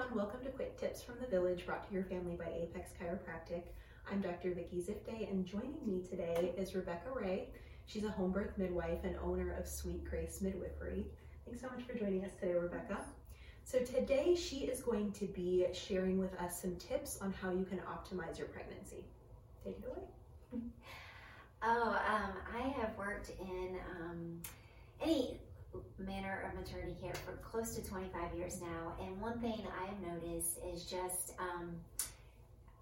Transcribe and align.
everyone, 0.00 0.24
welcome 0.24 0.42
to 0.42 0.50
Quick 0.52 0.78
Tips 0.78 1.02
from 1.02 1.16
the 1.20 1.26
Village 1.26 1.66
brought 1.66 1.86
to 1.86 1.92
your 1.92 2.04
family 2.04 2.34
by 2.34 2.46
Apex 2.46 2.92
Chiropractic. 2.98 3.64
I'm 4.10 4.22
Dr. 4.22 4.54
Vicki 4.54 4.78
Zifte 4.78 5.30
and 5.30 5.44
joining 5.44 5.76
me 5.86 6.00
today 6.08 6.54
is 6.56 6.74
Rebecca 6.74 7.10
Ray. 7.14 7.48
She's 7.84 8.04
a 8.04 8.08
home 8.08 8.30
birth 8.30 8.56
midwife 8.56 9.04
and 9.04 9.16
owner 9.22 9.54
of 9.58 9.68
Sweet 9.68 10.02
Grace 10.04 10.40
Midwifery. 10.40 11.04
Thanks 11.44 11.60
so 11.60 11.68
much 11.68 11.86
for 11.86 11.98
joining 11.98 12.24
us 12.24 12.30
today, 12.40 12.54
Rebecca. 12.54 12.98
So 13.64 13.80
today 13.80 14.34
she 14.34 14.60
is 14.60 14.80
going 14.80 15.12
to 15.12 15.26
be 15.26 15.66
sharing 15.74 16.18
with 16.18 16.34
us 16.40 16.62
some 16.62 16.76
tips 16.76 17.18
on 17.20 17.34
how 17.34 17.50
you 17.50 17.66
can 17.66 17.80
optimize 17.80 18.38
your 18.38 18.48
pregnancy. 18.48 19.04
Take 19.64 19.80
it 19.80 19.84
away. 19.86 20.60
Oh, 21.62 22.00
um, 22.08 22.32
I 22.56 22.68
have 22.68 22.96
worked 22.96 23.32
in 23.38 23.76
um, 24.00 24.40
any 25.02 25.39
of 26.46 26.58
maternity 26.58 26.96
care 27.00 27.14
for 27.14 27.32
close 27.42 27.74
to 27.76 27.82
25 27.82 28.34
years 28.36 28.60
now, 28.60 28.94
and 29.00 29.20
one 29.20 29.38
thing 29.40 29.62
I 29.80 29.86
have 29.86 30.00
noticed 30.00 30.58
is 30.72 30.84
just 30.84 31.34
um, 31.38 31.76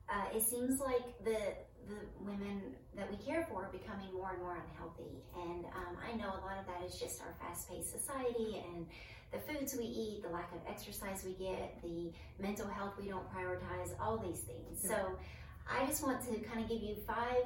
uh, 0.09 0.37
it 0.37 0.43
seems 0.43 0.81
like 0.81 1.05
the 1.25 1.39
the 1.89 2.01
women 2.21 2.61
that 2.97 3.11
we 3.11 3.17
care 3.25 3.47
for 3.49 3.65
are 3.65 3.73
becoming 3.73 4.13
more 4.13 4.31
and 4.33 4.43
more 4.43 4.57
unhealthy, 4.57 5.25
and 5.35 5.65
um, 5.67 5.97
I 6.05 6.17
know 6.17 6.29
a 6.29 6.43
lot 6.45 6.59
of 6.61 6.67
that 6.67 6.85
is 6.87 7.01
just 7.01 7.23
our 7.23 7.35
fast-paced 7.41 7.91
society 7.91 8.63
and 8.69 8.87
the 9.33 9.39
foods 9.39 9.75
we 9.77 9.85
eat, 9.85 10.23
the 10.23 10.29
lack 10.29 10.53
of 10.53 10.61
exercise 10.69 11.25
we 11.25 11.33
get, 11.33 11.81
the 11.83 12.13
mental 12.39 12.67
health 12.67 12.95
we 13.01 13.09
don't 13.09 13.27
prioritize, 13.33 13.93
all 14.01 14.19
these 14.19 14.41
things. 14.41 14.81
Yeah. 14.83 14.91
So 14.91 15.19
I 15.71 15.87
just 15.87 16.03
want 16.03 16.23
to 16.23 16.39
kind 16.41 16.63
of 16.63 16.69
give 16.69 16.83
you 16.83 16.97
five 17.07 17.45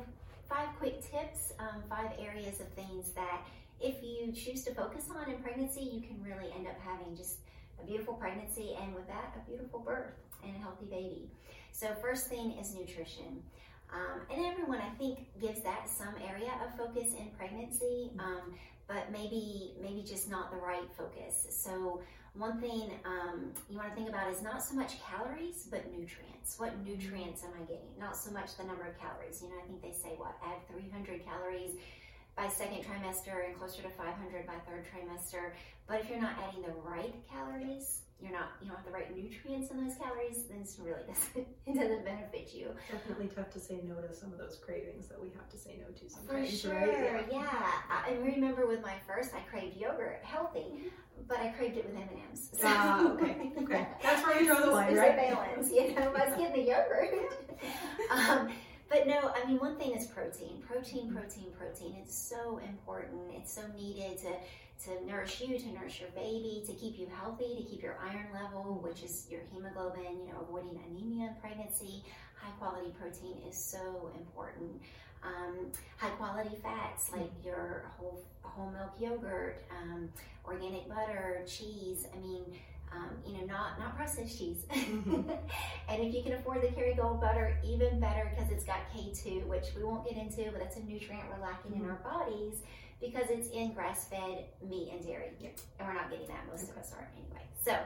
five 0.48 0.68
quick 0.78 1.00
tips, 1.00 1.52
um, 1.58 1.82
five 1.88 2.10
areas 2.18 2.60
of 2.60 2.68
things 2.68 3.10
that 3.12 3.40
if 3.82 4.02
you 4.02 4.32
choose 4.32 4.64
to 4.64 4.74
focus 4.74 5.06
on 5.14 5.30
in 5.30 5.42
pregnancy, 5.42 5.82
you 5.82 6.00
can 6.00 6.22
really 6.22 6.52
end 6.56 6.66
up 6.66 6.78
having 6.80 7.16
just 7.16 7.38
a 7.82 7.86
beautiful 7.86 8.14
pregnancy 8.14 8.76
and 8.80 8.94
with 8.94 9.06
that, 9.08 9.34
a 9.36 9.48
beautiful 9.50 9.80
birth 9.80 10.14
and 10.44 10.54
a 10.54 10.58
healthy 10.58 10.86
baby. 10.86 11.30
So, 11.72 11.88
first 12.00 12.28
thing 12.28 12.52
is 12.52 12.74
nutrition. 12.74 13.42
Um, 13.92 14.22
and 14.30 14.46
everyone, 14.46 14.78
I 14.78 14.88
think, 14.96 15.26
gives 15.40 15.60
that 15.62 15.88
some 15.88 16.14
area 16.26 16.52
of 16.64 16.76
focus 16.76 17.12
in 17.18 17.28
pregnancy, 17.36 18.10
um, 18.18 18.54
but 18.88 19.10
maybe 19.12 19.74
maybe 19.82 20.02
just 20.02 20.30
not 20.30 20.50
the 20.50 20.56
right 20.56 20.88
focus. 20.96 21.46
So, 21.50 22.02
one 22.34 22.60
thing 22.60 22.90
um, 23.04 23.52
you 23.68 23.76
want 23.76 23.90
to 23.90 23.94
think 23.94 24.08
about 24.08 24.32
is 24.32 24.42
not 24.42 24.62
so 24.62 24.74
much 24.74 24.94
calories, 25.04 25.68
but 25.70 25.90
nutrients. 25.92 26.58
What 26.58 26.72
nutrients 26.86 27.44
am 27.44 27.50
I 27.60 27.64
getting? 27.64 27.92
Not 27.98 28.16
so 28.16 28.30
much 28.30 28.56
the 28.56 28.64
number 28.64 28.86
of 28.86 28.98
calories. 28.98 29.42
You 29.42 29.50
know, 29.50 29.56
I 29.62 29.66
think 29.66 29.82
they 29.82 29.92
say 29.92 30.14
what 30.16 30.32
add 30.42 30.66
300 30.72 31.24
calories 31.26 31.72
by 32.36 32.48
second 32.48 32.84
trimester 32.84 33.46
and 33.46 33.58
closer 33.58 33.82
to 33.82 33.90
500 33.90 34.46
by 34.46 34.54
third 34.66 34.84
trimester. 34.88 35.52
But 35.86 36.00
if 36.00 36.10
you're 36.10 36.20
not 36.20 36.34
adding 36.48 36.62
the 36.62 36.72
right 36.82 37.14
calories, 37.30 38.02
you're 38.22 38.32
not 38.32 38.52
you 38.60 38.68
don't 38.68 38.76
have 38.76 38.86
the 38.86 38.92
right 38.92 39.14
nutrients 39.14 39.70
in 39.70 39.84
those 39.84 39.96
calories, 39.96 40.44
then 40.44 40.60
it 40.60 40.70
really 40.80 41.02
doesn't 41.06 41.48
it 41.66 41.74
doesn't 41.74 42.04
benefit 42.04 42.54
you. 42.54 42.68
Definitely 42.90 43.28
tough 43.34 43.50
to 43.52 43.60
say 43.60 43.80
no 43.84 43.96
to 43.96 44.14
some 44.14 44.32
of 44.32 44.38
those 44.38 44.58
cravings 44.64 45.08
that 45.08 45.20
we 45.20 45.30
have 45.30 45.48
to 45.50 45.58
say 45.58 45.80
no 45.80 45.92
to 45.92 46.08
sometimes. 46.08 46.50
For 46.50 46.68
sure, 46.68 46.74
right? 46.74 47.26
yeah. 47.30 47.42
yeah. 47.42 47.72
I 47.90 48.14
remember 48.22 48.66
with 48.66 48.82
my 48.82 48.94
first, 49.06 49.34
I 49.34 49.40
craved 49.50 49.76
yogurt, 49.76 50.20
healthy, 50.22 50.92
but 51.26 51.38
I 51.38 51.48
craved 51.48 51.78
it 51.78 51.86
with 51.86 51.96
M 51.96 52.08
and 52.10 52.20
M's. 52.30 52.50
Ah, 52.64 53.12
okay, 53.12 53.52
okay. 53.62 53.88
That's 54.02 54.24
where 54.24 54.40
you 54.40 54.46
draw 54.46 54.60
the 54.60 54.70
line, 54.70 54.94
right? 54.94 55.16
There's 55.16 55.32
a 55.32 55.34
balance, 55.34 55.72
you 55.72 55.94
know. 55.94 56.12
I 56.14 56.28
was 56.28 56.38
getting 56.38 56.64
the 56.64 56.68
yogurt. 56.70 57.38
um, 58.10 58.48
but 58.92 59.06
no, 59.06 59.32
I 59.34 59.48
mean, 59.48 59.58
one 59.58 59.76
thing 59.76 59.92
is 59.96 60.06
protein. 60.06 60.62
Protein, 60.68 61.10
protein, 61.10 61.46
protein. 61.58 61.96
It's 62.02 62.14
so 62.14 62.58
important. 62.58 63.22
It's 63.34 63.50
so 63.50 63.62
needed 63.74 64.18
to, 64.18 64.34
to 64.84 65.06
nourish 65.06 65.40
you, 65.40 65.58
to 65.58 65.68
nourish 65.72 66.00
your 66.00 66.10
baby, 66.10 66.62
to 66.66 66.74
keep 66.74 66.98
you 66.98 67.06
healthy, 67.18 67.56
to 67.56 67.62
keep 67.62 67.82
your 67.82 67.96
iron 68.06 68.26
level, 68.34 68.80
which 68.82 69.02
is 69.02 69.26
your 69.30 69.40
hemoglobin, 69.50 70.20
you 70.20 70.28
know, 70.28 70.42
avoiding 70.46 70.78
anemia 70.86 71.28
in 71.28 71.34
pregnancy. 71.40 72.04
High 72.36 72.50
quality 72.58 72.92
protein 73.00 73.38
is 73.48 73.56
so 73.56 74.10
important. 74.18 74.82
Um, 75.24 75.72
high 75.96 76.10
quality 76.10 76.56
fats 76.62 77.10
like 77.12 77.30
your 77.42 77.84
whole 77.96 78.22
whole 78.42 78.70
milk 78.72 78.92
yogurt, 79.00 79.64
um, 79.70 80.10
organic 80.44 80.86
butter, 80.86 81.42
cheese. 81.46 82.08
I 82.14 82.18
mean, 82.20 82.44
um, 82.94 83.10
you 83.26 83.38
know, 83.38 83.46
not 83.46 83.78
not 83.78 83.96
processed 83.96 84.38
cheese. 84.38 84.64
Mm-hmm. 84.70 85.30
and 85.88 86.02
if 86.02 86.14
you 86.14 86.22
can 86.22 86.34
afford 86.34 86.62
the 86.62 86.68
Kerrygold 86.68 87.20
butter, 87.20 87.58
even 87.64 88.00
better 88.00 88.30
because 88.34 88.50
it's 88.52 88.64
got 88.64 88.78
K2, 88.94 89.46
which 89.46 89.66
we 89.76 89.84
won't 89.84 90.06
get 90.06 90.16
into, 90.16 90.50
but 90.50 90.60
that's 90.60 90.76
a 90.76 90.82
nutrient 90.82 91.24
we're 91.30 91.44
lacking 91.44 91.72
mm-hmm. 91.72 91.84
in 91.84 91.90
our 91.90 92.00
bodies 92.04 92.62
because 93.00 93.26
it's 93.30 93.48
in 93.48 93.72
grass-fed 93.72 94.44
meat 94.68 94.90
and 94.92 95.04
dairy, 95.04 95.30
yeah. 95.40 95.48
and 95.78 95.88
we're 95.88 95.94
not 95.94 96.10
getting 96.10 96.28
that. 96.28 96.46
Most 96.48 96.64
okay. 96.64 96.72
of 96.72 96.78
us 96.78 96.92
aren't 96.96 97.10
anyway. 97.16 97.44
So, 97.64 97.76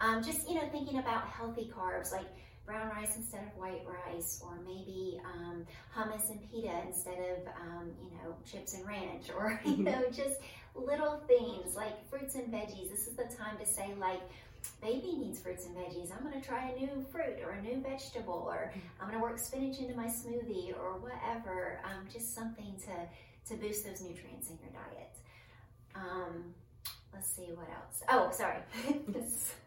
um, 0.00 0.22
just 0.22 0.48
you 0.48 0.56
know, 0.56 0.68
thinking 0.70 0.98
about 0.98 1.28
healthy 1.28 1.70
carbs 1.74 2.12
like 2.12 2.26
brown 2.66 2.88
rice 2.90 3.16
instead 3.16 3.42
of 3.42 3.56
white 3.56 3.82
rice, 3.86 4.42
or 4.42 4.58
maybe 4.66 5.20
um, 5.24 5.64
hummus 5.96 6.28
and 6.30 6.40
pita 6.50 6.82
instead 6.86 7.18
of 7.18 7.46
um, 7.60 7.90
you 8.02 8.10
know 8.10 8.34
chips 8.44 8.74
and 8.74 8.86
ranch, 8.86 9.30
or 9.36 9.60
you 9.64 9.72
mm-hmm. 9.72 9.84
know 9.84 10.04
just 10.08 10.40
little 10.74 11.22
things 11.26 11.74
like 11.74 12.08
fruits 12.10 12.34
and 12.34 12.52
veggies. 12.52 12.90
This 12.90 13.06
is 13.06 13.16
the 13.16 13.24
time 13.24 13.56
to 13.58 13.66
say 13.66 13.94
like 13.98 14.20
baby 14.80 15.16
needs 15.18 15.40
fruits 15.40 15.66
and 15.66 15.76
veggies. 15.76 16.10
I'm 16.12 16.22
going 16.26 16.40
to 16.40 16.46
try 16.46 16.70
a 16.70 16.78
new 16.78 17.04
fruit 17.10 17.38
or 17.44 17.52
a 17.52 17.62
new 17.62 17.82
vegetable, 17.82 18.46
or 18.48 18.72
I'm 19.00 19.08
going 19.08 19.18
to 19.18 19.22
work 19.22 19.38
spinach 19.38 19.78
into 19.78 19.94
my 19.94 20.06
smoothie 20.06 20.76
or 20.78 20.98
whatever. 20.98 21.80
Um, 21.84 22.06
just 22.12 22.34
something 22.34 22.74
to, 22.86 23.54
to 23.54 23.60
boost 23.60 23.84
those 23.86 24.00
nutrients 24.00 24.50
in 24.50 24.58
your 24.62 24.70
diet. 24.72 25.16
Um, 25.94 26.54
let's 27.12 27.28
see 27.28 27.50
what 27.54 27.68
else. 27.68 28.02
Oh, 28.08 28.30
sorry. 28.32 28.58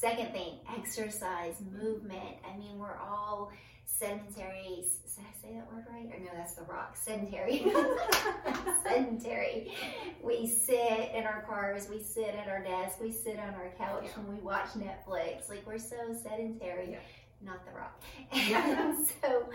Second 0.00 0.32
thing, 0.32 0.54
exercise, 0.78 1.56
movement. 1.60 2.36
I 2.50 2.56
mean, 2.56 2.78
we're 2.78 2.96
all 2.96 3.52
sedentary. 3.84 4.86
Did 5.14 5.24
I 5.26 5.42
say 5.42 5.54
that 5.54 5.70
word 5.70 5.84
right? 5.92 6.06
Or 6.06 6.18
no, 6.20 6.30
that's 6.34 6.54
the 6.54 6.62
rock. 6.62 6.96
Sedentary. 6.96 7.62
sedentary. 8.82 9.74
We 10.22 10.46
sit 10.46 11.10
in 11.14 11.24
our 11.24 11.42
cars. 11.42 11.90
We 11.90 12.02
sit 12.02 12.34
at 12.34 12.48
our 12.48 12.64
desk. 12.64 12.98
We 12.98 13.12
sit 13.12 13.38
on 13.38 13.52
our 13.52 13.74
couch 13.76 14.04
yeah. 14.04 14.10
and 14.16 14.28
we 14.28 14.40
watch 14.40 14.68
Netflix. 14.68 15.50
Like 15.50 15.66
we're 15.66 15.76
so 15.76 15.96
sedentary. 16.22 16.92
Yeah. 16.92 16.98
Not 17.42 17.66
the 17.66 17.72
rock. 17.72 18.02
Yeah. 18.32 18.96
so, 19.22 19.50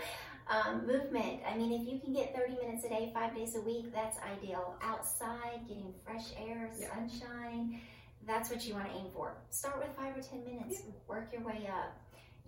um, 0.48 0.86
movement. 0.86 1.40
I 1.44 1.56
mean, 1.56 1.72
if 1.72 1.92
you 1.92 1.98
can 1.98 2.12
get 2.12 2.36
30 2.36 2.54
minutes 2.64 2.84
a 2.84 2.88
day, 2.88 3.10
five 3.12 3.34
days 3.34 3.56
a 3.56 3.60
week, 3.60 3.92
that's 3.92 4.16
ideal. 4.18 4.76
Outside, 4.80 5.66
getting 5.66 5.92
fresh 6.04 6.26
air, 6.38 6.70
sunshine. 6.72 7.80
That's 8.26 8.50
what 8.50 8.66
you 8.66 8.74
want 8.74 8.88
to 8.88 8.96
aim 8.96 9.06
for. 9.14 9.36
Start 9.50 9.78
with 9.78 9.96
five 9.96 10.16
or 10.16 10.20
10 10.20 10.44
minutes. 10.44 10.82
Work 11.08 11.32
your 11.32 11.42
way 11.42 11.68
up 11.68 11.96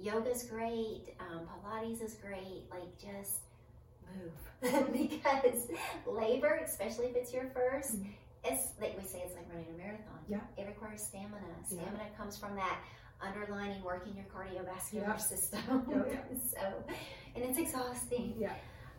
yoga's 0.00 0.44
great, 0.44 1.14
um, 1.20 1.40
Pilates 1.46 2.02
is 2.02 2.14
great. 2.14 2.64
Like 2.70 2.96
just 2.98 3.40
move 4.16 4.92
because 4.92 5.68
labor, 6.06 6.60
especially 6.64 7.06
if 7.06 7.16
it's 7.16 7.32
your 7.32 7.44
1st 7.44 7.96
mm-hmm. 7.96 8.10
it's 8.44 8.72
like 8.80 8.96
we 9.00 9.06
say, 9.06 9.22
it's 9.24 9.34
like 9.34 9.46
running 9.50 9.66
a 9.74 9.78
marathon. 9.78 10.18
Yeah, 10.28 10.40
it 10.56 10.66
requires 10.66 11.02
stamina. 11.02 11.36
Stamina 11.66 11.90
yeah. 11.98 12.16
comes 12.16 12.36
from 12.36 12.54
that 12.56 12.78
underlining 13.20 13.82
working 13.82 14.14
your 14.14 14.26
cardiovascular 14.26 15.08
yeah. 15.08 15.16
system. 15.16 15.60
Oh, 15.70 16.04
yeah. 16.10 16.18
so, 16.50 16.84
and 17.34 17.44
it's 17.44 17.58
exhausting. 17.58 18.34
Yeah. 18.38 18.54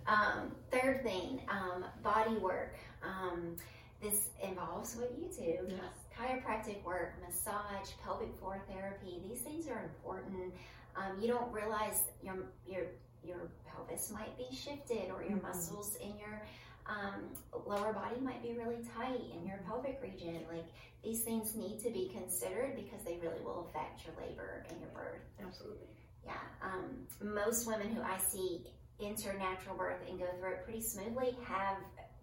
Um, 0.07 0.51
third 0.72 1.03
thing, 1.03 1.41
um, 1.50 1.86
body 2.01 2.36
work. 2.38 2.75
Um, 3.03 3.56
this 4.02 4.30
involves 4.42 4.96
what 4.96 5.12
you 5.18 5.28
do. 5.28 5.68
Yes. 5.68 5.80
Chiropractic 6.18 6.84
work, 6.84 7.16
massage, 7.26 7.90
pelvic 8.04 8.34
floor 8.40 8.62
therapy. 8.70 9.22
These 9.28 9.42
things 9.42 9.68
are 9.68 9.84
important. 9.84 10.54
Um, 10.96 11.20
you 11.20 11.28
don't 11.28 11.52
realize 11.52 12.04
your 12.24 12.36
your 12.68 12.84
your 13.24 13.50
pelvis 13.68 14.12
might 14.12 14.38
be 14.38 14.48
shifted 14.56 15.12
or 15.12 15.24
your 15.24 15.38
mm-hmm. 15.38 15.48
muscles 15.48 15.96
in 16.02 16.18
your 16.18 16.42
um, 16.88 17.30
lower 17.68 17.94
body 17.94 18.20
might 18.22 18.42
be 18.42 18.54
really 18.54 18.84
tight 18.96 19.22
in 19.38 19.46
your 19.46 19.60
pelvic 19.68 20.00
region. 20.02 20.40
Like 20.52 20.66
these 21.04 21.22
things 21.22 21.56
need 21.56 21.80
to 21.80 21.92
be 21.92 22.12
considered 22.14 22.76
because 22.76 23.04
they 23.06 23.20
really 23.22 23.42
will 23.44 23.70
affect 23.70 24.06
your 24.06 24.16
labor 24.26 24.66
and 24.69 24.80
your 24.80 24.90
birth. 24.90 25.22
Absolutely. 25.46 25.88
Yeah. 26.25 26.34
Um, 26.62 27.07
most 27.22 27.68
women 27.68 27.94
who 27.94 28.01
I 28.01 28.18
see 28.18 28.66
enter 29.01 29.34
natural 29.38 29.75
birth 29.78 30.00
and 30.10 30.19
go 30.19 30.25
through 30.40 30.51
it 30.51 30.63
pretty 30.63 30.81
smoothly 30.81 31.38
have 31.46 31.78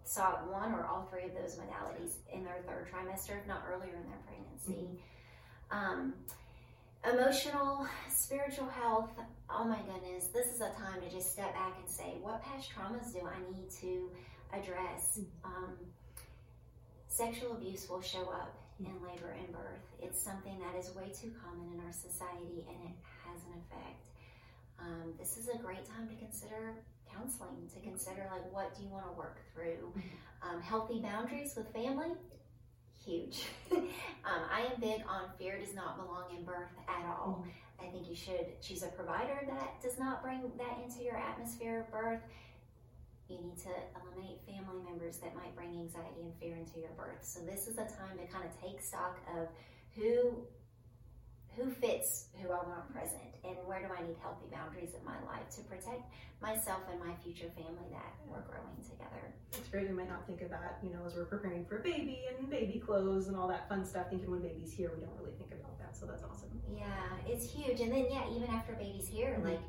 sought 0.09 0.51
one 0.51 0.73
or 0.73 0.87
all 0.87 1.09
three 1.11 1.25
of 1.25 1.35
those 1.35 1.57
modalities 1.57 2.15
in 2.33 2.45
their 2.45 2.59
third 2.67 2.89
trimester, 2.91 3.39
if 3.41 3.47
not 3.47 3.65
earlier 3.69 3.95
in 3.97 4.09
their 4.09 4.21
pregnancy. 4.27 4.99
Mm-hmm. 5.71 5.77
Um, 5.77 6.15
Emotional, 7.05 7.87
spiritual 8.11 8.67
health, 8.67 9.11
oh 9.49 9.65
my 9.65 9.79
goodness, 9.83 10.27
this 10.35 10.47
is 10.47 10.61
a 10.61 10.71
time 10.71 11.01
to 11.01 11.09
just 11.09 11.31
step 11.31 11.55
back 11.55 11.75
and 11.79 11.89
say, 11.89 12.19
what 12.21 12.43
past 12.43 12.69
traumas 12.73 13.13
do 13.13 13.21
I 13.23 13.39
need 13.55 13.71
to 13.81 14.11
address? 14.53 15.21
Um, 15.45 15.77
sexual 17.07 17.53
abuse 17.53 17.89
will 17.89 18.03
show 18.03 18.29
up 18.31 18.59
in 18.81 18.91
labor 19.07 19.37
and 19.39 19.53
birth. 19.53 19.87
It's 20.03 20.21
something 20.21 20.59
that 20.59 20.77
is 20.77 20.97
way 20.97 21.13
too 21.15 21.31
common 21.45 21.73
in 21.75 21.81
our 21.87 21.93
society 21.93 22.67
and 22.67 22.91
it 22.91 22.97
has 23.23 23.41
an 23.45 23.63
effect. 23.63 24.09
Um, 24.81 25.15
this 25.17 25.37
is 25.37 25.49
a 25.49 25.59
great 25.59 25.85
time 25.87 26.09
to 26.09 26.15
consider 26.17 26.75
counseling, 27.17 27.69
to 27.75 27.81
consider 27.81 28.27
like 28.31 28.53
what 28.53 28.77
do 28.77 28.83
you 28.83 28.89
want 28.89 29.07
to 29.07 29.13
work 29.13 29.39
through. 29.53 29.93
Mm-hmm. 29.97 30.49
Um, 30.49 30.63
healthy 30.63 31.01
boundaries 31.01 31.55
with 31.57 31.73
family, 31.73 32.13
huge. 33.05 33.45
um, 33.73 34.43
I 34.53 34.61
am 34.73 34.81
big 34.81 35.03
on 35.09 35.31
fear 35.39 35.59
does 35.59 35.75
not 35.75 35.97
belong 35.97 36.37
in 36.37 36.45
birth 36.45 36.71
at 36.89 37.07
all. 37.07 37.45
I 37.81 37.87
think 37.87 38.09
you 38.09 38.17
should 38.17 38.61
choose 38.63 38.83
a 38.83 38.89
provider 38.89 39.39
that 39.49 39.81
does 39.83 39.99
not 39.99 40.23
bring 40.23 40.43
that 40.59 40.79
into 40.83 41.05
your 41.05 41.17
atmosphere 41.17 41.81
of 41.81 41.93
birth. 41.93 42.21
You 43.29 43.39
need 43.39 43.59
to 43.59 43.71
eliminate 44.01 44.41
family 44.47 44.83
members 44.85 45.19
that 45.19 45.35
might 45.35 45.55
bring 45.57 45.71
anxiety 45.71 46.23
and 46.23 46.33
fear 46.41 46.57
into 46.57 46.79
your 46.79 46.95
birth. 46.97 47.23
So 47.23 47.41
this 47.41 47.67
is 47.67 47.75
a 47.75 47.85
time 47.85 48.17
to 48.19 48.27
kind 48.33 48.45
of 48.45 48.53
take 48.63 48.81
stock 48.81 49.19
of 49.37 49.49
who 49.95 50.45
who 51.57 51.71
fits 51.71 52.27
who 52.43 52.49
I 52.53 52.57
want 52.69 52.93
present 52.93 53.33
and 53.45 53.57
where 53.65 53.81
do 53.81 53.89
I 53.89 54.03
need 54.07 54.17
healthy 54.21 54.47
boundaries 54.53 54.93
in 54.93 55.03
my 55.05 55.17
life 55.27 55.49
to 55.57 55.63
protect 55.63 56.03
myself 56.43 56.83
and 56.91 57.01
my 57.01 57.15
future 57.25 57.49
family 57.57 57.89
that 57.93 58.13
we're 58.29 58.45
growing 58.45 58.77
together. 58.85 59.33
It's 59.57 59.69
great. 59.69 59.89
We 59.89 59.95
might 59.95 60.09
not 60.11 60.27
think 60.27 60.43
of 60.43 60.51
that, 60.51 60.79
you 60.83 60.91
know, 60.91 61.01
as 61.07 61.15
we're 61.15 61.25
preparing 61.25 61.65
for 61.65 61.79
a 61.79 61.83
baby 61.83 62.21
and 62.37 62.51
baby 62.51 62.79
clothes 62.85 63.29
and 63.29 63.37
all 63.37 63.49
that 63.49 63.69
fun 63.69 63.85
stuff, 63.87 64.11
thinking 64.11 64.31
when 64.31 64.41
baby's 64.43 64.73
here, 64.73 64.91
we 64.95 65.01
don't 65.01 65.17
really 65.19 65.33
think 65.39 65.53
about 65.53 65.79
that. 65.79 65.97
So 65.97 66.05
that's 66.05 66.23
awesome. 66.25 66.51
Yeah, 66.77 66.85
it's 67.27 67.49
huge. 67.51 67.81
And 67.81 67.91
then 67.91 68.07
yeah, 68.11 68.29
even 68.31 68.51
after 68.51 68.75
baby's 68.75 69.09
here, 69.09 69.39
Mhm. 69.41 69.45
like 69.45 69.61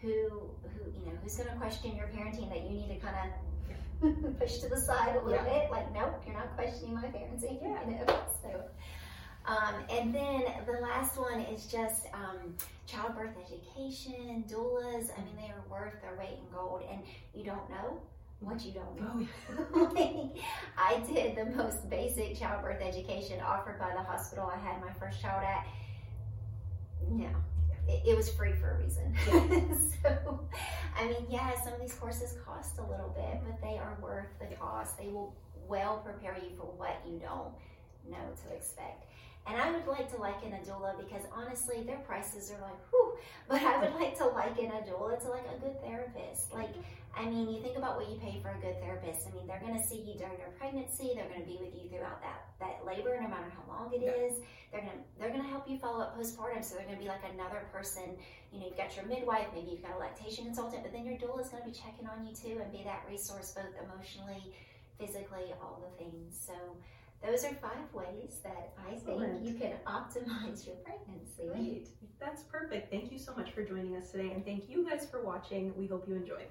who 0.00 0.50
who 0.74 0.90
you 0.98 1.06
know, 1.06 1.12
who's 1.22 1.36
gonna 1.36 1.56
question 1.56 1.94
your 1.94 2.08
parenting 2.08 2.48
that 2.48 2.62
you 2.62 2.70
need 2.70 2.88
to 2.88 2.98
kind 2.98 3.16
of 3.22 3.30
push 4.38 4.58
to 4.58 4.68
the 4.68 4.76
side 4.80 5.16
a 5.16 5.20
little 5.24 5.44
Yeah. 5.44 5.60
bit? 5.60 5.70
Like, 5.70 5.92
nope, 5.94 6.22
you're 6.26 6.34
not 6.34 6.54
questioning 6.56 6.94
my 6.94 7.06
parenting. 7.06 7.62
Yeah. 7.62 7.86
You 7.88 7.96
know? 8.04 8.18
So 8.42 8.64
um, 9.46 9.74
and 9.90 10.14
then 10.14 10.42
the 10.66 10.80
last 10.82 11.16
one 11.18 11.40
is 11.40 11.66
just 11.66 12.06
um, 12.12 12.54
childbirth 12.86 13.34
education, 13.44 14.44
doulas. 14.48 15.10
I 15.16 15.24
mean, 15.24 15.36
they 15.36 15.50
are 15.50 15.62
worth 15.70 16.00
their 16.02 16.16
weight 16.18 16.38
in 16.38 16.56
gold, 16.56 16.82
and 16.90 17.00
you 17.34 17.44
don't 17.44 17.68
know 17.70 18.00
what 18.40 18.64
you 18.64 18.72
don't 18.72 19.00
know. 19.00 19.26
Oh, 19.74 19.92
yeah. 19.96 20.42
I 20.78 20.98
did 21.00 21.36
the 21.36 21.56
most 21.56 21.88
basic 21.88 22.38
childbirth 22.38 22.82
education 22.82 23.40
offered 23.40 23.78
by 23.78 23.92
the 23.92 24.02
hospital 24.02 24.52
I 24.52 24.58
had 24.58 24.80
my 24.80 24.92
first 24.92 25.20
child 25.22 25.42
at. 25.44 25.66
No, 27.08 27.28
it, 27.88 28.02
it 28.04 28.16
was 28.16 28.28
free 28.30 28.52
for 28.52 28.72
a 28.72 28.82
reason. 28.82 29.14
so, 30.02 30.40
I 30.98 31.06
mean, 31.06 31.26
yeah, 31.30 31.52
some 31.62 31.72
of 31.72 31.80
these 31.80 31.94
courses 31.94 32.34
cost 32.44 32.78
a 32.78 32.82
little 32.82 33.14
bit, 33.16 33.40
but 33.46 33.60
they 33.62 33.78
are 33.78 33.96
worth 34.02 34.26
the 34.40 34.54
cost. 34.56 34.98
They 34.98 35.08
will 35.08 35.34
well 35.68 35.98
prepare 36.04 36.36
you 36.42 36.56
for 36.56 36.66
what 36.76 37.00
you 37.06 37.18
don't 37.18 37.52
know 38.10 38.32
to 38.44 38.54
expect. 38.54 39.04
And 39.48 39.56
I 39.60 39.70
would 39.70 39.86
like 39.86 40.10
to 40.12 40.20
liken 40.20 40.52
a 40.54 40.58
doula 40.58 40.98
because 40.98 41.22
honestly, 41.32 41.82
their 41.84 41.98
prices 41.98 42.50
are 42.50 42.60
like, 42.60 42.78
whew. 42.90 43.16
But 43.48 43.62
I 43.62 43.78
would 43.80 43.94
like 43.94 44.16
to 44.18 44.26
liken 44.26 44.66
a 44.66 44.82
doula 44.82 45.22
to 45.22 45.28
like 45.30 45.46
a 45.46 45.58
good 45.60 45.80
therapist. 45.82 46.52
Like, 46.52 46.74
I 47.16 47.24
mean, 47.24 47.48
you 47.48 47.62
think 47.62 47.78
about 47.78 47.96
what 47.96 48.10
you 48.10 48.16
pay 48.18 48.40
for 48.42 48.50
a 48.50 48.58
good 48.60 48.78
therapist. 48.82 49.26
I 49.26 49.34
mean, 49.34 49.46
they're 49.46 49.60
going 49.60 49.78
to 49.80 49.86
see 49.86 50.02
you 50.02 50.18
during 50.18 50.36
your 50.38 50.50
pregnancy. 50.58 51.12
They're 51.14 51.28
going 51.28 51.40
to 51.40 51.46
be 51.46 51.56
with 51.62 51.72
you 51.74 51.88
throughout 51.88 52.20
that 52.22 52.42
that 52.58 52.84
labor, 52.84 53.16
no 53.20 53.28
matter 53.28 53.52
how 53.52 53.64
long 53.72 53.92
it 53.94 54.00
Yeah. 54.02 54.10
is. 54.26 54.40
They're 54.72 54.80
going 54.82 54.92
to 54.98 55.02
they're 55.20 55.30
going 55.30 55.42
to 55.42 55.48
help 55.48 55.68
you 55.70 55.78
follow 55.78 56.02
up 56.02 56.18
postpartum. 56.18 56.64
So 56.64 56.74
they're 56.74 56.84
going 56.84 56.98
to 56.98 57.02
be 57.02 57.08
like 57.08 57.22
another 57.32 57.64
person. 57.72 58.18
You 58.52 58.60
know, 58.60 58.66
you've 58.66 58.76
got 58.76 58.96
your 58.96 59.06
midwife, 59.06 59.46
maybe 59.54 59.70
you've 59.78 59.82
got 59.82 59.94
a 59.94 59.98
lactation 59.98 60.44
consultant, 60.44 60.82
but 60.82 60.92
then 60.92 61.04
your 61.06 61.16
doula 61.16 61.40
is 61.40 61.48
going 61.48 61.62
to 61.62 61.68
be 61.70 61.76
checking 61.76 62.06
on 62.08 62.26
you 62.26 62.34
too 62.34 62.58
and 62.60 62.72
be 62.72 62.82
that 62.84 63.04
resource 63.08 63.52
both 63.54 63.72
emotionally, 63.78 64.52
physically, 64.98 65.52
all 65.62 65.80
the 65.84 65.92
things. 66.02 66.34
So 66.46 66.54
those 67.24 67.44
are 67.44 67.54
five 67.54 67.92
ways 67.92 68.38
that 68.44 68.74
I 68.86 68.94
Excellent. 68.94 69.42
think 69.42 69.46
you 69.46 69.58
can 69.58 69.72
optimize 69.86 70.66
your 70.66 70.76
pregnancy. 70.76 71.48
Great. 71.52 71.88
That's 72.20 72.42
perfect. 72.42 72.90
Thank 72.90 73.10
you 73.10 73.18
so 73.18 73.34
much 73.36 73.50
for 73.52 73.62
joining 73.62 73.96
us 73.96 74.10
today. 74.10 74.32
And 74.32 74.44
thank 74.44 74.68
you 74.68 74.88
guys 74.88 75.06
for 75.10 75.24
watching. 75.24 75.72
We 75.76 75.86
hope 75.86 76.08
you 76.08 76.14
enjoy. 76.14 76.42